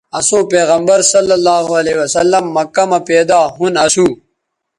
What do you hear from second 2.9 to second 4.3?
پیدا ھُون اَسو